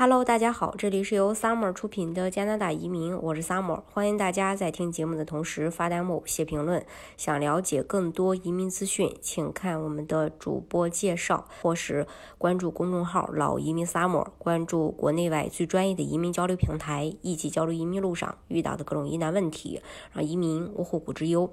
[0.00, 6.86] Hello，大家好，这里是由 Summer 出品的加拿大移民，我是 Summer，欢迎大家在听节目的同时发弹幕、写评论。
[7.16, 12.06] 想了解更多移民资讯，请看我们的主播介绍，或是
[12.38, 21.52] 关注公众号“老移民 Summer”，关注国内外最专业的移民交流平台，一起交流移民路上遇到的各种疑难问题，让移民无后顾之忧。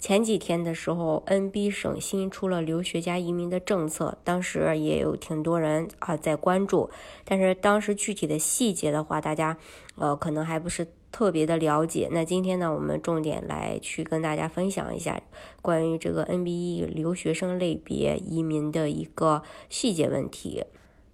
[0.00, 6.90] 前几天的时候，NB 省新出了留学加移民的政策，当时也有挺多人啊在关注，
[7.24, 9.56] 但是当是具体的细节的话，大家
[9.96, 12.08] 呃可能还不是特别的了解。
[12.10, 15.20] 那今天呢，我们重点来去跟大家分享一下
[15.60, 20.64] 关于这个 NBE 留学生类别移民的一个细节问题。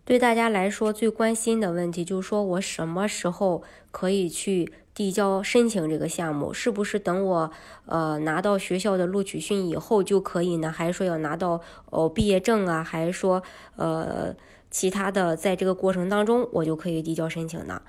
[0.05, 6.53] 对大家来说最关心的问题就是说我什么时候可以去递交申请这个项目？
[6.53, 7.51] 是不是等我
[7.87, 10.71] 呃拿到学校的录取信以后就可以呢？
[10.71, 12.83] 还是说要拿到哦毕业证啊？
[12.83, 13.43] 还是说
[13.77, 14.35] 呃？
[14.73, 17.83] 其他的，在这个过程当中，我就可以递交申请呢。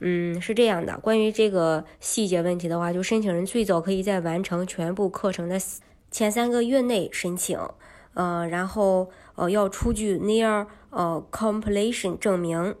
[0.00, 0.98] 嗯，是这样的。
[0.98, 5.60] 关于这个细节问题的话，就申请人最早可以在完成全部课程的
[6.10, 7.58] 前三个月内申请。
[8.14, 12.74] 呃，然后呃要出具 near 呃 completion 证明，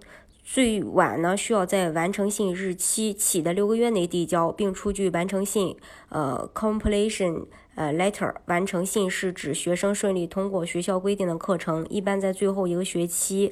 [0.44, 5.76] 最晚呢需要在完成信日期起的六个月内递交，并出具完成信
[6.08, 7.46] 呃 completion。
[7.74, 13.50] 呃，letter 完成信是指学生顺利通过学校规定的课程，一般在最后一个学期，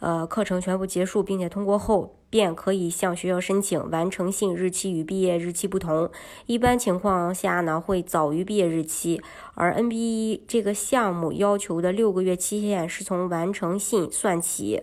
[0.00, 3.90] 呃，课程全部结束并且通过后，便可以向学校申请。
[3.90, 6.10] 完成信日期与毕业日期不同，
[6.46, 9.20] 一般情况下呢会早于毕业日期。
[9.54, 14.82] 而 NBE 这个项目要求的六个月期限是从完成信算起。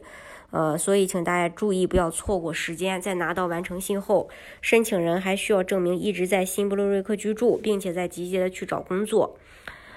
[0.52, 3.02] 呃，所以请大家注意，不要错过时间。
[3.02, 4.30] 在拿到完成信后，
[4.62, 9.38] 申请人还需要证明一直在新布伦瑞克居住，并且在积极的去找工作。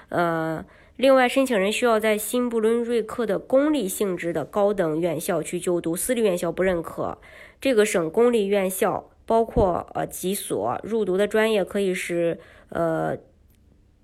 [0.09, 0.65] 呃，
[0.99, 7.17] 另外，申请人需要在新布伦瑞克的公立性质的高等院校去就读，私立院校不认可。
[7.61, 13.17] 这个省公立院校包括呃几所，入读的专业可以是呃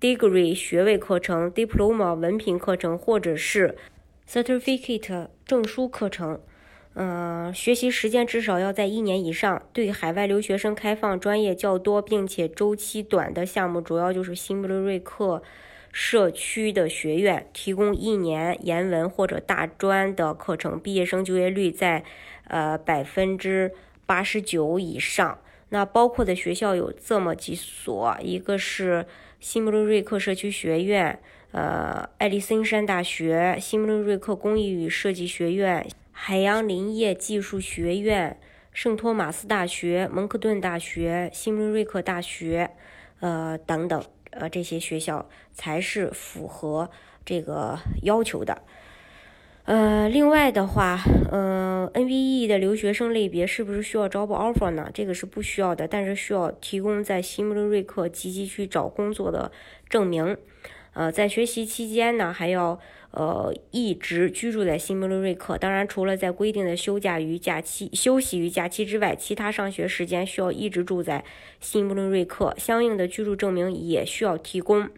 [0.00, 3.76] degree 学位课程、diploma 文凭课程，或者是。
[4.26, 6.40] Certificate 证书课程，
[6.94, 9.62] 嗯，学习时间至少要在一年以上。
[9.74, 15.42] 对海外留学生开放专业较多并且周期短的项目，主要就是新布伦瑞克
[15.98, 22.04] 社区的学院提供一年研文或者大专的课程，毕业生就业率在
[22.48, 23.72] 呃百分之
[24.04, 25.38] 八十九以上。
[25.70, 29.06] 那包括的学校有这么几所，一个是
[29.40, 31.18] 新布伦瑞克社区学院。
[31.52, 38.38] 呃，艾利森山大学、新布伦瑞克工艺与设计学院、海洋林业技术学院、
[38.70, 42.70] 圣托马斯大学、蒙克顿大学、新布伦瑞克大学，
[43.20, 44.04] 呃等等，
[44.38, 46.90] 呃这些学校才是符合
[47.24, 48.62] 这个要求的。
[49.64, 51.00] 呃，另外的话，
[51.32, 54.88] 嗯，NVE 的留学生类别是不是需要招 o offer 呢？
[54.94, 59.50] 这个是不需要的，但是需要提供在新布伦瑞克积极去找工作的
[59.88, 60.36] 证明。
[60.96, 62.80] 呃，在学习期间呢，还要
[63.10, 65.58] 呃一直居住在新布伦瑞克。
[65.58, 71.22] 当然，除了在规定的休假与假期、休息与假期之外，其他上学时间需要一直住在
[71.60, 72.54] 新布伦瑞克。
[72.56, 74.88] 相应的居住证明也需要提供。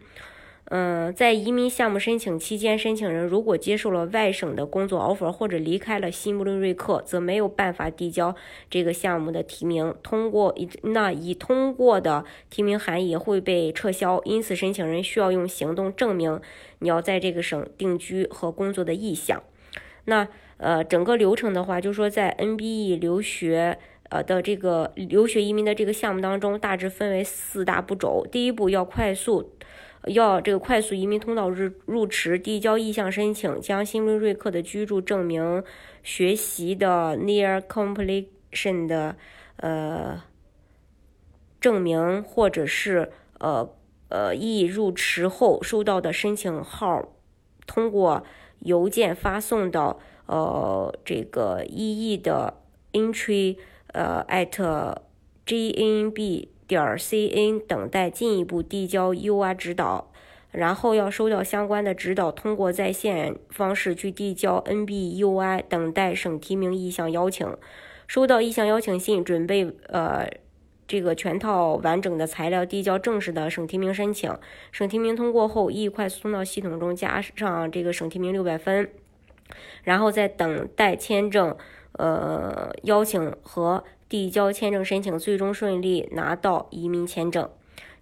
[0.71, 8.35] 嗯，在移民项目申请期间，申请人如果接受了外省的工作 offer 或者离开了新布伦瑞克，则没有办法递交
[8.69, 9.95] 这个项目的提名。
[10.03, 16.39] 通过那已通过的提名函也会被撤销，因此申请人需要用行动证明
[16.77, 19.41] 你要在这个省定居和工作的意向。
[20.05, 28.27] 那呃，整个流程的话，就是说在 NBE 留学呃的这个留学移民的这个项目当中，大致分为四大步骤。
[28.31, 29.51] 第一步要快速。
[30.05, 35.63] 要这个快速移民通道入入池，递交意向申请，将新伦瑞克的居住证明、
[36.03, 39.17] 学习的 near completion 的
[39.57, 40.23] 呃
[41.59, 43.69] 证明，或者是呃
[44.07, 47.09] 呃已入池后收到的申请号，
[47.67, 48.23] 通过
[48.59, 52.61] 邮件发送到呃这个 EE 的
[52.93, 53.57] entry
[53.87, 54.95] 呃 at
[55.45, 56.47] GNB。
[56.69, 60.11] 点 cn 等待进一步递交 U R 指导，
[60.51, 67.57] 然后要收到相关的指导，通过在线方式去递交 N B U I，等待省提名意向邀请。
[68.05, 70.29] 收到意向邀请信，准备呃
[70.87, 74.31] 这个全套完整的材料，递交正式的省提名申请。
[74.71, 78.91] 省提名通过后，一快速通道系统中加上这个省提名六百分，
[79.83, 81.57] 然后再等待签证
[81.93, 83.83] 呃邀请和。
[84.09, 87.49] 递交签证申请，最终顺利拿到移民签证，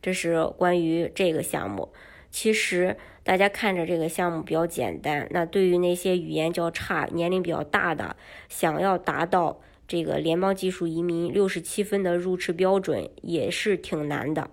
[0.02, 1.90] 这是关于这个项目。
[2.32, 8.16] 其实大家看着这个项目比较简单，那对于那些语言较差、年龄比较大的，
[8.50, 14.50] 想要达到这个联邦技术移民六十七分的入池标准，也是挺难的。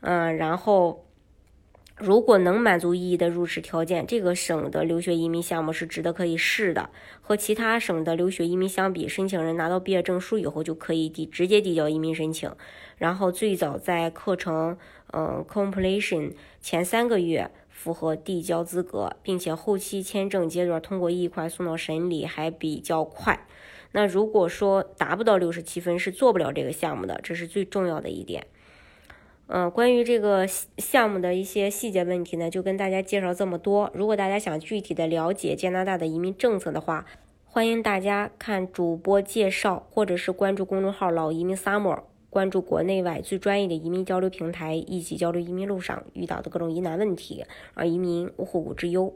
[0.00, 1.04] 嗯，然后。
[2.00, 6.90] 如果能满足意义的入池条件，这个省的留学移民项目是值得可以试的。
[7.20, 12.50] 和其他省的留学移民相比，申请人拿到毕业证书以后就可以递直接递交移民申请，
[12.96, 14.78] 然后最早在课程
[15.12, 23.46] 嗯 completion 前三个月符合递交资格，并且后期签证阶段通过一快送到审理还比较快。
[23.92, 28.46] 那如果说达不到六十七分，是做不了这个项目的，这是最重要的一点。
[29.50, 33.90] 嗯，关于这个项目的一些细节问题呢，就跟大家介绍这么多。
[33.94, 37.06] 如果大家想具体的了解加拿大的移民政策的话，
[37.46, 49.14] 欢迎大家看主播介绍，或者是关注公众号“老移民 summer”，关注国内外最专业的移民交流平台，一起交流移民路上遇到的各种疑难问题，让移民无后顾之忧。